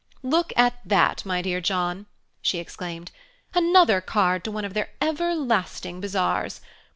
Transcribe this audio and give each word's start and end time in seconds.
"Look 0.23 0.51
at 0.57 0.79
that, 0.83 1.23
my 1.27 1.43
dear 1.43 1.61
John," 1.61 2.07
she 2.41 2.57
exclaimed 2.57 3.11
"another 3.53 4.01
card 4.01 4.43
to 4.45 4.51
one 4.51 4.65
of 4.65 4.73
their 4.73 4.89
everlasting 4.99 6.01
bazaars! 6.01 6.59